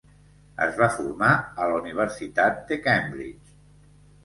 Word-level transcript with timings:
Es 0.65 0.79
va 0.79 0.87
formar 0.95 1.29
a 1.35 1.67
la 1.73 1.77
Universitat 1.83 2.59
de 2.73 2.81
Cambridge. 2.89 3.57